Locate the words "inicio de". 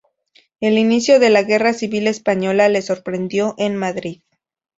0.79-1.29